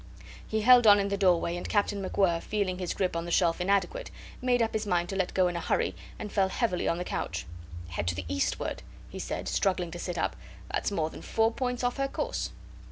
He 0.47 0.61
held 0.61 0.87
on 0.87 0.99
in 0.99 1.09
the 1.09 1.15
doorway, 1.15 1.55
and 1.55 1.69
Captain 1.69 2.01
MacWhirr, 2.03 2.41
feeling 2.41 2.79
his 2.79 2.95
grip 2.95 3.15
on 3.15 3.25
the 3.25 3.29
shelf 3.29 3.61
inadequate, 3.61 4.09
made 4.41 4.59
up 4.59 4.73
his 4.73 4.87
mind 4.87 5.09
to 5.09 5.15
let 5.15 5.35
go 5.35 5.47
in 5.47 5.55
a 5.55 5.59
hurry, 5.61 5.93
and 6.17 6.31
fell 6.31 6.49
heavily 6.49 6.87
on 6.87 6.97
the 6.97 7.03
couch. 7.03 7.45
"Head 7.89 8.07
to 8.07 8.15
the 8.15 8.25
eastward?" 8.27 8.81
he 9.11 9.19
said, 9.19 9.47
struggling 9.47 9.91
to 9.91 9.99
sit 9.99 10.17
up. 10.17 10.35
"That's 10.71 10.89
more 10.89 11.11
than 11.11 11.21
four 11.21 11.51
points 11.51 11.83
off 11.83 11.97
her 11.97 12.07
course." 12.07 12.49